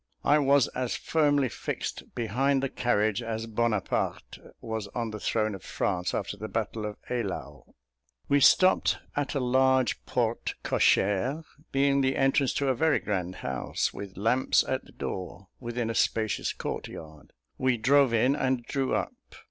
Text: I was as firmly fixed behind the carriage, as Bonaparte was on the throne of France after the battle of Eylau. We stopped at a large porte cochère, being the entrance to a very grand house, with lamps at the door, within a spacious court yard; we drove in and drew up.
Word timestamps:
I 0.23 0.39
was 0.39 0.67
as 0.69 0.95
firmly 0.95 1.47
fixed 1.47 2.15
behind 2.15 2.63
the 2.63 2.69
carriage, 2.69 3.21
as 3.21 3.45
Bonaparte 3.45 4.39
was 4.59 4.87
on 4.95 5.11
the 5.11 5.19
throne 5.19 5.53
of 5.53 5.61
France 5.61 6.15
after 6.15 6.35
the 6.37 6.47
battle 6.47 6.87
of 6.87 6.97
Eylau. 7.07 7.75
We 8.27 8.39
stopped 8.39 8.97
at 9.15 9.35
a 9.35 9.39
large 9.39 10.03
porte 10.07 10.55
cochère, 10.63 11.43
being 11.71 12.01
the 12.01 12.15
entrance 12.15 12.51
to 12.55 12.69
a 12.69 12.73
very 12.73 12.97
grand 12.97 13.35
house, 13.45 13.93
with 13.93 14.17
lamps 14.17 14.63
at 14.67 14.83
the 14.85 14.91
door, 14.91 15.49
within 15.59 15.91
a 15.91 15.93
spacious 15.93 16.51
court 16.51 16.87
yard; 16.87 17.31
we 17.59 17.77
drove 17.77 18.11
in 18.11 18.35
and 18.35 18.65
drew 18.65 18.95
up. 18.95 19.13